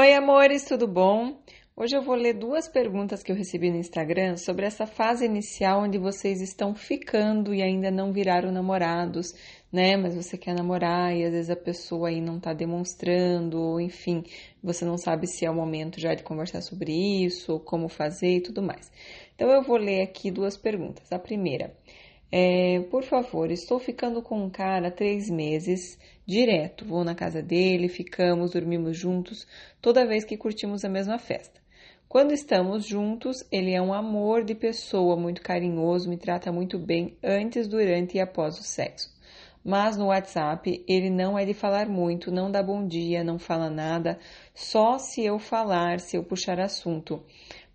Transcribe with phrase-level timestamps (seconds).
[0.00, 1.42] Oi, amores, tudo bom?
[1.76, 5.82] Hoje eu vou ler duas perguntas que eu recebi no Instagram sobre essa fase inicial
[5.82, 9.34] onde vocês estão ficando e ainda não viraram namorados,
[9.72, 9.96] né?
[9.96, 14.22] Mas você quer namorar e às vezes a pessoa aí não tá demonstrando, ou enfim,
[14.62, 18.36] você não sabe se é o momento já de conversar sobre isso, ou como fazer
[18.36, 18.92] e tudo mais.
[19.34, 21.10] Então eu vou ler aqui duas perguntas.
[21.10, 21.74] A primeira
[22.30, 26.84] é, por favor, estou ficando com um cara três meses, direto.
[26.84, 29.46] Vou na casa dele, ficamos, dormimos juntos,
[29.80, 31.58] toda vez que curtimos a mesma festa.
[32.08, 37.16] Quando estamos juntos, ele é um amor de pessoa, muito carinhoso, me trata muito bem
[37.22, 39.10] antes, durante e após o sexo.
[39.64, 43.68] Mas no WhatsApp, ele não é de falar muito, não dá bom dia, não fala
[43.68, 44.18] nada,
[44.54, 47.22] só se eu falar, se eu puxar assunto.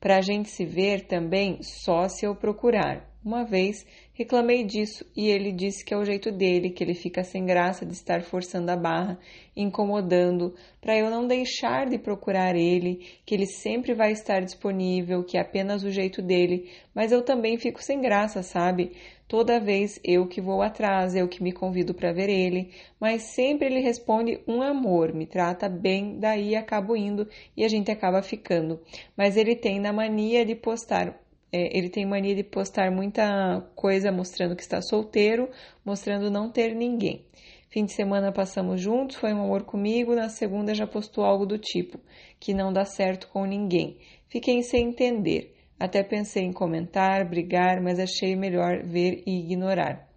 [0.04, 3.10] Para a gente se ver também, só se eu procurar.
[3.24, 7.24] Uma vez reclamei disso e ele disse que é o jeito dele, que ele fica
[7.24, 9.18] sem graça de estar forçando a barra,
[9.56, 15.38] incomodando, para eu não deixar de procurar ele, que ele sempre vai estar disponível, que
[15.38, 18.92] é apenas o jeito dele, mas eu também fico sem graça, sabe?
[19.34, 23.66] Toda vez eu que vou atrás, eu que me convido para ver ele, mas sempre
[23.66, 28.80] ele responde um amor, me trata bem, daí acabo indo e a gente acaba ficando.
[29.18, 31.20] Mas ele tem na mania de postar
[31.52, 35.50] é, ele tem mania de postar muita coisa mostrando que está solteiro,
[35.84, 37.26] mostrando não ter ninguém.
[37.72, 41.58] Fim de semana passamos juntos, foi um amor comigo, na segunda já postou algo do
[41.58, 42.00] tipo,
[42.40, 43.98] que não dá certo com ninguém.
[44.30, 45.56] Fiquei sem entender.
[45.80, 50.08] Até pensei em comentar, brigar, mas achei melhor ver e ignorar.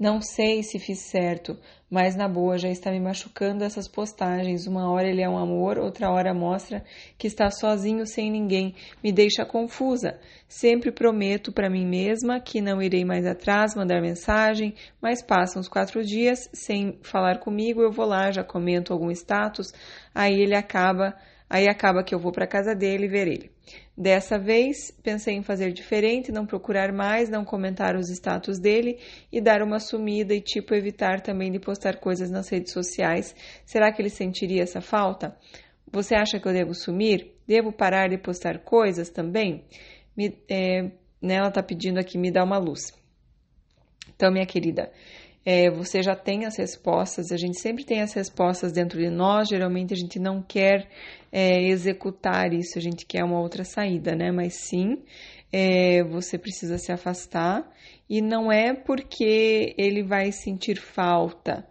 [0.00, 1.58] Não sei se fiz certo,
[1.90, 4.66] mas na boa já está me machucando essas postagens.
[4.66, 6.82] Uma hora ele é um amor, outra hora mostra
[7.18, 8.74] que está sozinho sem ninguém.
[9.04, 10.18] Me deixa confusa.
[10.48, 15.68] Sempre prometo para mim mesma que não irei mais atrás mandar mensagem, mas passam os
[15.68, 17.82] quatro dias sem falar comigo.
[17.82, 19.70] Eu vou lá, já comento algum status,
[20.14, 21.14] aí ele acaba
[21.50, 23.50] Aí acaba que eu vou para casa dele ver ele.
[23.98, 29.00] Dessa vez, pensei em fazer diferente, não procurar mais, não comentar os status dele
[29.32, 33.34] e dar uma sumida e tipo evitar também de postar coisas nas redes sociais.
[33.66, 35.36] Será que ele sentiria essa falta?
[35.92, 37.32] Você acha que eu devo sumir?
[37.48, 39.64] Devo parar de postar coisas também?
[40.16, 40.82] Me, é,
[41.20, 42.92] né, ela está pedindo aqui me dá uma luz.
[44.14, 44.92] Então, minha querida,
[45.44, 49.48] é, você já tem as respostas, a gente sempre tem as respostas dentro de nós,
[49.48, 50.86] geralmente a gente não quer
[51.32, 54.30] é, executar isso, a gente quer uma outra saída, né?
[54.30, 55.02] Mas sim,
[55.52, 57.68] é, você precisa se afastar
[58.08, 61.66] e não é porque ele vai sentir falta,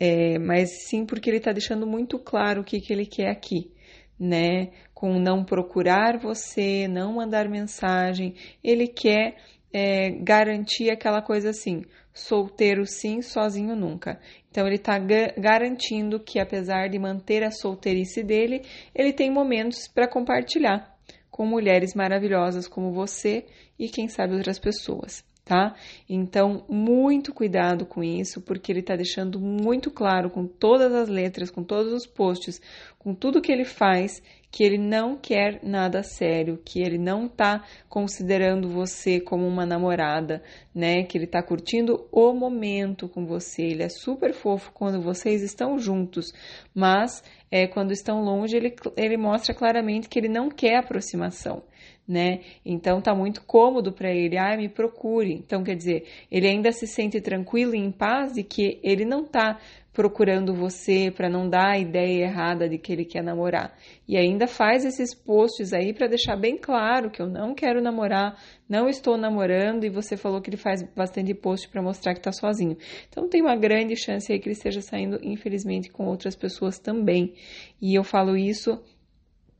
[0.00, 3.70] é, mas sim porque ele está deixando muito claro o que, que ele quer aqui,
[4.18, 4.70] né?
[4.92, 9.36] Com não procurar você, não mandar mensagem, ele quer
[9.72, 14.20] é, garantir aquela coisa assim: solteiro sim, sozinho nunca.
[14.50, 18.62] Então ele está garantindo que, apesar de manter a solteirice dele,
[18.94, 20.94] ele tem momentos para compartilhar
[21.30, 23.46] com mulheres maravilhosas como você
[23.78, 25.74] e quem sabe outras pessoas tá?
[26.08, 31.50] Então, muito cuidado com isso, porque ele está deixando muito claro com todas as letras,
[31.50, 32.60] com todos os posts,
[32.98, 37.64] com tudo que ele faz, que ele não quer nada sério, que ele não está
[37.88, 40.42] considerando você como uma namorada,
[40.74, 41.04] né?
[41.04, 43.62] Que ele está curtindo o momento com você.
[43.62, 46.34] Ele é super fofo quando vocês estão juntos,
[46.74, 51.62] mas é, quando estão longe, ele, ele mostra claramente que ele não quer aproximação
[52.06, 52.40] né?
[52.64, 55.32] Então tá muito cômodo para ele, ah, me procure.
[55.32, 59.24] Então quer dizer, ele ainda se sente tranquilo e em paz de que ele não
[59.24, 59.58] tá
[59.92, 63.76] procurando você para não dar a ideia errada de que ele quer namorar.
[64.08, 68.36] E ainda faz esses posts aí para deixar bem claro que eu não quero namorar,
[68.68, 72.32] não estou namorando e você falou que ele faz bastante post para mostrar que está
[72.32, 72.76] sozinho.
[73.08, 77.34] Então tem uma grande chance aí que ele esteja saindo, infelizmente, com outras pessoas também.
[77.80, 78.82] E eu falo isso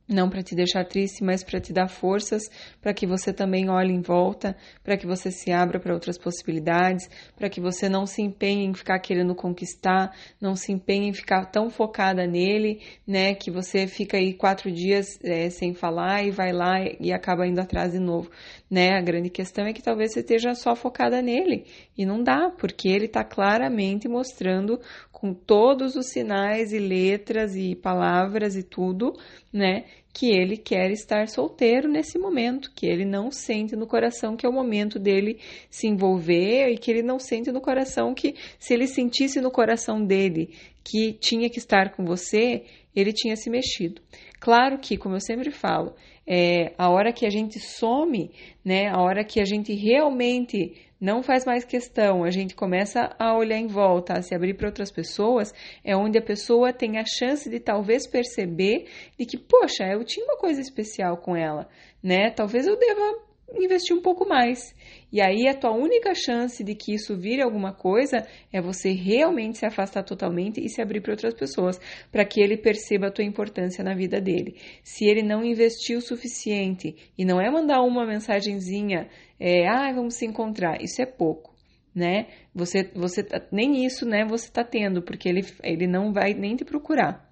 [0.09, 2.43] não para te deixar triste, mas para te dar forças,
[2.81, 7.09] para que você também olhe em volta, para que você se abra para outras possibilidades,
[7.37, 11.47] para que você não se empenhe em ficar querendo conquistar, não se empenhe em ficar
[11.47, 16.53] tão focada nele, né, que você fica aí quatro dias é, sem falar e vai
[16.53, 18.31] lá e acaba indo atrás de novo,
[18.71, 18.97] né?
[18.97, 21.67] A grande questão é que talvez você esteja só focada nele
[21.97, 24.81] e não dá, porque ele está claramente mostrando
[25.23, 29.13] com todos os sinais e letras e palavras e tudo,
[29.53, 29.85] né?
[30.13, 34.49] Que ele quer estar solteiro nesse momento, que ele não sente no coração que é
[34.49, 35.39] o momento dele
[35.71, 40.05] se envolver e que ele não sente no coração que se ele sentisse no coração
[40.05, 40.51] dele
[40.83, 44.03] que tinha que estar com você, ele tinha se mexido.
[44.41, 45.95] Claro que, como eu sempre falo,
[46.27, 48.29] é, a hora que a gente some,
[48.65, 53.37] né, a hora que a gente realmente não faz mais questão, a gente começa a
[53.37, 55.53] olhar em volta, a se abrir para outras pessoas,
[55.83, 58.87] é onde a pessoa tem a chance de talvez perceber
[59.19, 61.69] de que, poxa, eu tinha uma coisa especial com ela,
[62.01, 62.31] né?
[62.31, 64.75] Talvez eu deva investir um pouco mais.
[65.13, 69.59] E aí a tua única chance de que isso vire alguma coisa é você realmente
[69.59, 73.25] se afastar totalmente e se abrir para outras pessoas, para que ele perceba a tua
[73.25, 74.57] importância na vida dele.
[74.83, 79.09] Se ele não investiu o suficiente e não é mandar uma mensagenzinha,
[79.39, 81.53] é, ah, vamos se encontrar, isso é pouco.
[81.95, 82.29] Né?
[82.55, 83.23] Você, você
[83.53, 84.25] nem isso, né?
[84.25, 87.32] Você está tendo, porque ele, ele não vai nem te procurar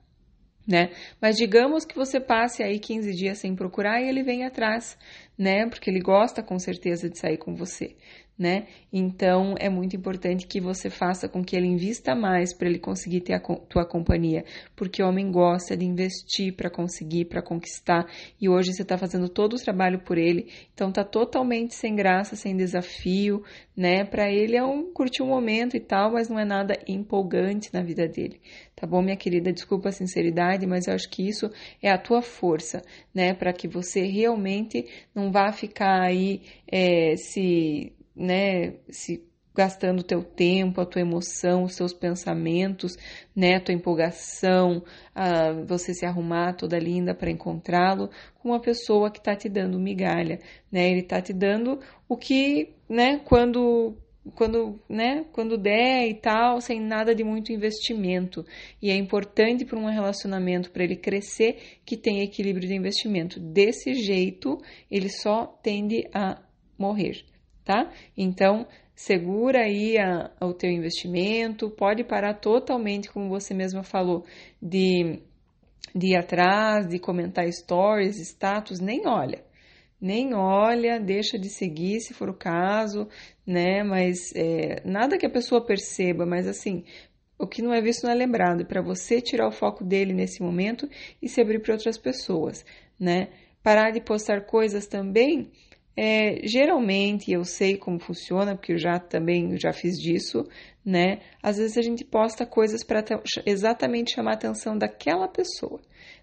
[0.66, 0.90] né?
[1.20, 4.96] Mas digamos que você passe aí 15 dias sem procurar e ele vem atrás,
[5.36, 5.66] né?
[5.68, 7.96] Porque ele gosta com certeza de sair com você
[8.40, 8.68] né?
[8.90, 13.20] Então é muito importante que você faça com que ele invista mais para ele conseguir
[13.20, 18.06] ter a tua companhia, porque o homem gosta de investir para conseguir, para conquistar,
[18.40, 22.34] e hoje você está fazendo todo o trabalho por ele, então tá totalmente sem graça,
[22.34, 23.44] sem desafio,
[23.76, 24.06] né?
[24.06, 27.82] Para ele é um curtir um momento e tal, mas não é nada empolgante na
[27.82, 28.40] vida dele,
[28.74, 29.52] tá bom, minha querida?
[29.52, 31.50] Desculpa a sinceridade, mas eu acho que isso
[31.82, 32.80] é a tua força,
[33.14, 33.34] né?
[33.34, 40.22] Para que você realmente não vá ficar aí é, se né, se gastando o teu
[40.22, 42.96] tempo, a tua emoção, os seus pensamentos,
[43.34, 44.82] né, a tua empolgação,
[45.14, 49.78] a você se arrumar toda linda para encontrá-lo com uma pessoa que está te dando
[49.78, 50.38] migalha,
[50.70, 50.90] né?
[50.90, 53.96] Ele está te dando o que, né, quando
[54.34, 58.44] quando, né, quando der e tal, sem nada de muito investimento.
[58.80, 63.40] E é importante para um relacionamento, para ele crescer, que tenha equilíbrio de investimento.
[63.40, 64.58] Desse jeito,
[64.90, 66.38] ele só tende a
[66.78, 67.24] morrer
[67.70, 67.88] tá?
[68.16, 74.24] Então, segura aí a, o teu investimento, pode parar totalmente, como você mesma falou,
[74.60, 75.20] de,
[75.94, 79.44] de ir atrás, de comentar stories, status, nem olha.
[80.00, 83.06] Nem olha, deixa de seguir se for o caso,
[83.46, 83.84] né?
[83.84, 86.84] Mas é, nada que a pessoa perceba, mas assim,
[87.38, 90.42] o que não é visto não é lembrado, para você tirar o foco dele nesse
[90.42, 90.88] momento
[91.22, 92.64] e se abrir para outras pessoas,
[92.98, 93.28] né?
[93.62, 95.52] Parar de postar coisas também
[95.96, 100.46] é, geralmente eu sei como funciona, porque eu já também já fiz disso,
[100.84, 101.20] né?
[101.42, 103.04] Às vezes a gente posta coisas para
[103.44, 105.80] exatamente chamar a atenção daquela pessoa,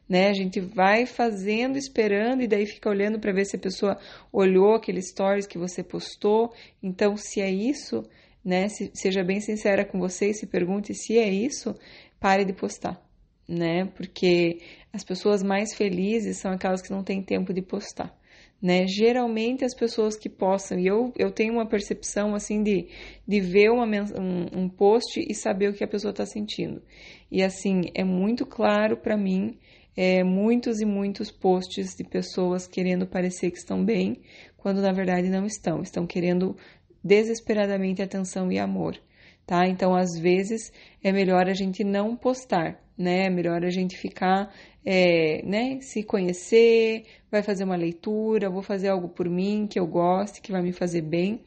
[0.07, 0.29] né?
[0.29, 3.99] A gente vai fazendo, esperando e daí fica olhando para ver se a pessoa
[4.31, 6.53] olhou aqueles stories que você postou.
[6.81, 8.03] Então, se é isso,
[8.43, 8.69] né?
[8.69, 11.75] Se, seja bem sincera com você e se pergunte se é isso,
[12.19, 12.99] pare de postar,
[13.47, 13.85] né?
[13.95, 14.59] Porque
[14.93, 18.16] as pessoas mais felizes são aquelas que não têm tempo de postar
[18.61, 18.87] né?
[18.87, 22.87] Geralmente as pessoas que possam, e eu, eu tenho uma percepção assim de,
[23.27, 26.81] de ver uma, um, um post e saber o que a pessoa está sentindo.
[27.31, 29.57] E assim, é muito claro para mim
[29.95, 34.21] é, muitos e muitos posts de pessoas querendo parecer que estão bem,
[34.55, 36.55] quando na verdade não estão, estão querendo
[37.03, 38.95] desesperadamente atenção e amor.
[39.45, 39.65] Tá?
[39.67, 40.71] Então, às vezes,
[41.01, 43.25] é melhor a gente não postar, né?
[43.25, 44.51] É melhor a gente ficar
[44.89, 49.85] é, né, se conhecer, vai fazer uma leitura, vou fazer algo por mim que eu
[49.85, 51.41] goste, que vai me fazer bem,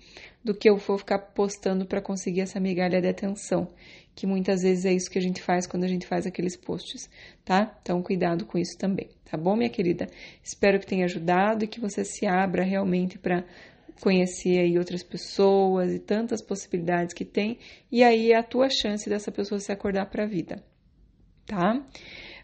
[0.44, 3.69] do que eu for ficar postando para conseguir essa migalha de atenção,
[4.14, 7.08] que muitas vezes é isso que a gente faz quando a gente faz aqueles posts,
[7.43, 7.75] tá?
[7.81, 10.06] Então, cuidado com isso também, tá bom, minha querida?
[10.44, 13.43] Espero que tenha ajudado e que você se abra realmente para
[14.03, 17.58] conhecer aí outras pessoas e tantas possibilidades que tem,
[17.91, 20.62] e aí é a tua chance dessa pessoa se acordar para a vida,
[21.50, 21.85] tá?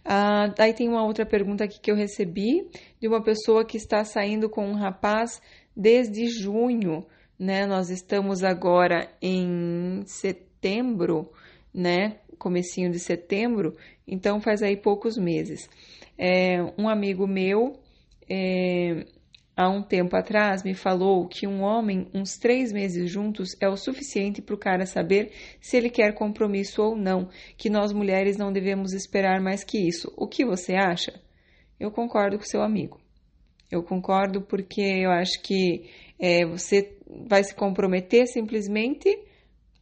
[0.05, 2.69] Ah, aí tem uma outra pergunta aqui que eu recebi
[3.00, 5.40] de uma pessoa que está saindo com um rapaz
[5.76, 7.07] desde junho,
[7.38, 7.66] né?
[7.66, 11.31] Nós estamos agora em setembro,
[11.73, 12.19] né?
[12.37, 13.76] Comecinho de setembro,
[14.07, 15.71] então faz aí poucos meses.
[16.19, 17.78] É, um amigo meu
[18.28, 19.07] é,
[19.57, 23.77] há um tempo atrás, me falou que um homem, uns três meses juntos, é o
[23.77, 28.53] suficiente para o cara saber se ele quer compromisso ou não, que nós mulheres não
[28.53, 30.13] devemos esperar mais que isso.
[30.17, 31.19] O que você acha?
[31.81, 33.01] Eu concordo com seu amigo.
[33.71, 36.97] Eu concordo porque eu acho que é, você
[37.27, 39.09] vai se comprometer simplesmente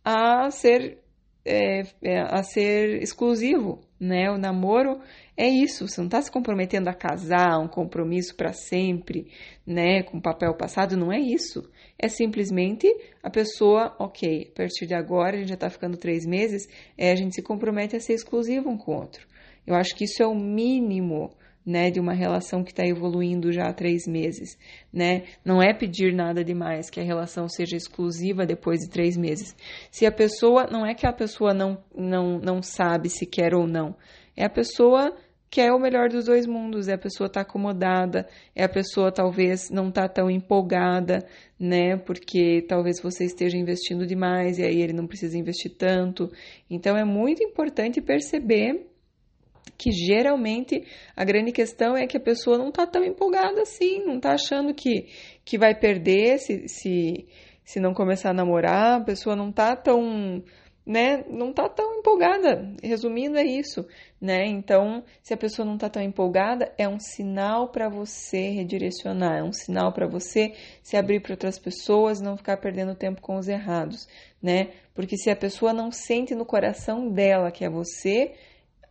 [0.04, 0.98] a ser,
[1.44, 4.30] é, é a ser exclusivo, né?
[4.30, 5.00] O namoro
[5.36, 9.26] é isso, você não está se comprometendo a casar, um compromisso para sempre,
[9.66, 11.68] né, com papel passado, não é isso.
[11.98, 12.86] É simplesmente
[13.22, 17.10] a pessoa, ok, a partir de agora, a gente já está ficando três meses, é,
[17.10, 19.26] a gente se compromete a ser exclusivo um com o outro.
[19.66, 21.32] Eu acho que isso é o mínimo,
[21.64, 24.58] né, de uma relação que está evoluindo já há três meses,
[24.92, 25.24] né?
[25.44, 29.56] Não é pedir nada demais que a relação seja exclusiva depois de três meses.
[29.90, 33.66] Se a pessoa, não é que a pessoa não, não, não sabe se quer ou
[33.66, 33.96] não,
[34.36, 35.16] é a pessoa
[35.54, 39.70] quer o melhor dos dois mundos, é a pessoa tá acomodada, é a pessoa talvez
[39.70, 41.24] não tá tão empolgada,
[41.56, 41.96] né?
[41.96, 46.28] Porque talvez você esteja investindo demais e aí ele não precisa investir tanto.
[46.68, 48.84] Então é muito importante perceber
[49.76, 50.84] que geralmente
[51.16, 54.74] a grande questão é que a pessoa não está tão empolgada assim, não está achando
[54.74, 55.06] que,
[55.44, 57.26] que vai perder se, se,
[57.64, 60.42] se não começar a namorar, a pessoa não está tão
[60.86, 62.74] né, não tá tão empolgada.
[62.82, 63.86] Resumindo, é isso,
[64.20, 64.44] né?
[64.46, 69.42] Então, se a pessoa não tá tão empolgada, é um sinal para você redirecionar, é
[69.42, 70.52] um sinal para você
[70.82, 74.06] se abrir para outras pessoas não ficar perdendo tempo com os errados,
[74.42, 74.72] né?
[74.94, 78.34] Porque se a pessoa não sente no coração dela que é você,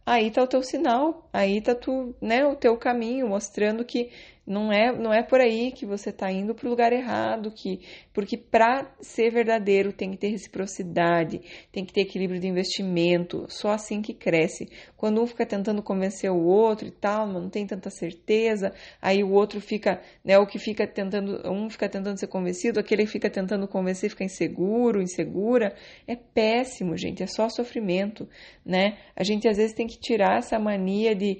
[0.06, 4.12] aí tá o teu sinal, aí tá tu, né, o teu caminho mostrando que
[4.46, 7.80] não é, não é por aí que você está indo para o lugar errado, que
[8.14, 13.72] porque para ser verdadeiro tem que ter reciprocidade, tem que ter equilíbrio de investimento, só
[13.72, 14.68] assim que cresce.
[14.98, 19.32] Quando um fica tentando convencer o outro e tal, não tem tanta certeza, aí o
[19.32, 23.30] outro fica, né, o que fica tentando, um fica tentando ser convencido, aquele que fica
[23.30, 25.74] tentando convencer fica inseguro, insegura,
[26.06, 28.28] é péssimo, gente, é só sofrimento,
[28.66, 28.98] né?
[29.16, 31.40] A gente às vezes tem que tirar essa mania de,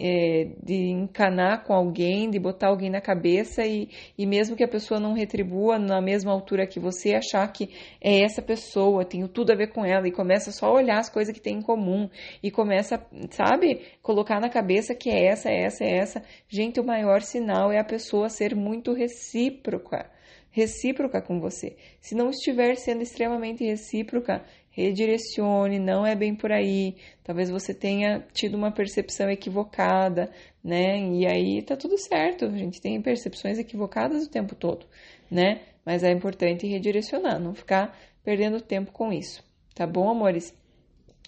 [0.00, 4.64] é, de encanar com alguém alguém, de botar alguém na cabeça e, e mesmo que
[4.64, 7.70] a pessoa não retribua na mesma altura que você, achar que
[8.00, 11.08] é essa pessoa, tenho tudo a ver com ela, e começa só a olhar as
[11.08, 12.08] coisas que tem em comum
[12.42, 16.22] e começa, sabe, colocar na cabeça que é essa, é essa, é essa.
[16.48, 20.10] Gente, o maior sinal é a pessoa ser muito recíproca
[20.54, 21.76] recíproca com você.
[22.00, 26.96] Se não estiver sendo extremamente recíproca, redirecione, não é bem por aí.
[27.22, 30.30] Talvez você tenha tido uma percepção equivocada,
[30.62, 30.98] né?
[31.12, 32.46] E aí tá tudo certo.
[32.46, 34.84] A gente tem percepções equivocadas o tempo todo,
[35.30, 35.62] né?
[35.86, 39.44] Mas é importante redirecionar, não ficar perdendo tempo com isso.
[39.74, 40.52] Tá bom, amores?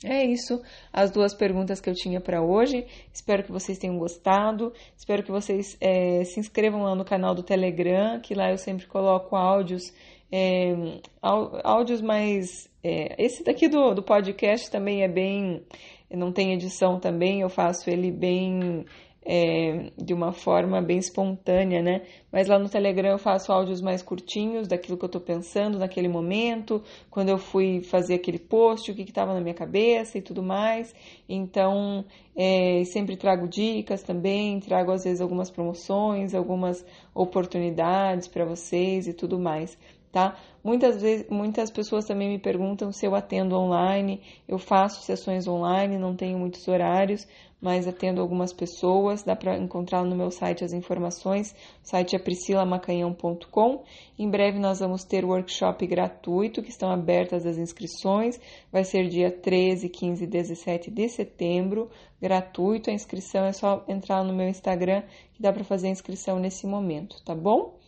[0.04, 0.60] É isso,
[0.92, 2.86] as duas perguntas que eu tinha para hoje.
[3.12, 4.72] Espero que vocês tenham gostado.
[4.96, 8.86] Espero que vocês é, se inscrevam lá no canal do Telegram, que lá eu sempre
[8.86, 9.82] coloco áudios,
[10.30, 15.60] é, áudios mais é, esse daqui do, do podcast também é bem.
[16.08, 18.84] Não tem edição também, eu faço ele bem.
[19.28, 22.02] É, de uma forma bem espontânea, né?
[22.30, 26.06] Mas lá no Telegram eu faço áudios mais curtinhos daquilo que eu tô pensando naquele
[26.06, 26.80] momento,
[27.10, 30.94] quando eu fui fazer aquele post, o que estava na minha cabeça e tudo mais.
[31.28, 32.04] Então,
[32.36, 39.12] é, sempre trago dicas também, trago às vezes algumas promoções, algumas oportunidades para vocês e
[39.12, 39.76] tudo mais
[40.12, 40.36] tá?
[40.62, 44.20] Muitas vezes, muitas pessoas também me perguntam se eu atendo online.
[44.48, 47.26] Eu faço sessões online, não tenho muitos horários,
[47.60, 49.22] mas atendo algumas pessoas.
[49.22, 51.54] Dá para encontrar no meu site as informações.
[51.84, 53.84] O site é priscilamacanhão.com.
[54.18, 58.40] Em breve nós vamos ter workshop gratuito, que estão abertas as inscrições.
[58.72, 61.88] Vai ser dia 13, 15 e 17 de setembro,
[62.20, 62.90] gratuito.
[62.90, 66.66] A inscrição é só entrar no meu Instagram que dá para fazer a inscrição nesse
[66.66, 67.78] momento, tá bom?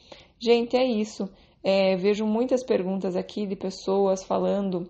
[0.40, 1.28] Gente, é isso.
[1.70, 4.88] É, vejo muitas perguntas aqui de pessoas falando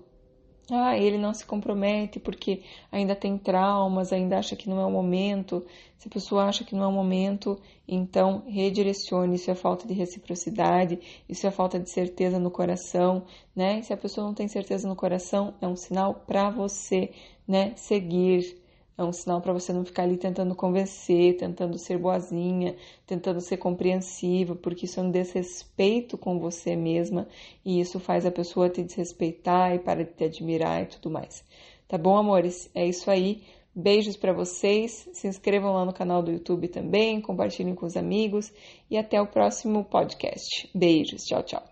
[0.70, 4.90] ah, ele não se compromete porque ainda tem traumas, ainda acha que não é o
[4.90, 5.66] momento.
[5.98, 9.34] Se a pessoa acha que não é o momento, então redirecione.
[9.34, 13.24] Isso é falta de reciprocidade, isso é falta de certeza no coração,
[13.56, 13.82] né?
[13.82, 17.10] Se a pessoa não tem certeza no coração, é um sinal para você,
[17.44, 18.56] né, seguir
[18.98, 22.74] é um sinal para você não ficar ali tentando convencer, tentando ser boazinha,
[23.06, 27.28] tentando ser compreensiva, porque isso é um desrespeito com você mesma
[27.64, 31.44] e isso faz a pessoa te desrespeitar e para de te admirar e tudo mais.
[31.86, 32.68] Tá bom, amores?
[32.74, 33.42] É isso aí.
[33.72, 35.08] Beijos para vocês.
[35.12, 38.52] Se inscrevam lá no canal do YouTube também, compartilhem com os amigos
[38.90, 40.68] e até o próximo podcast.
[40.74, 41.22] Beijos.
[41.22, 41.67] Tchau, tchau.